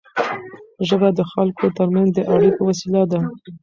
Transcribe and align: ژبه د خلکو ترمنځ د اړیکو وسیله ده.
ژبه 0.87 1.09
د 1.17 1.21
خلکو 1.31 1.63
ترمنځ 1.77 2.09
د 2.13 2.19
اړیکو 2.33 2.61
وسیله 2.69 3.01
ده. 3.11 3.19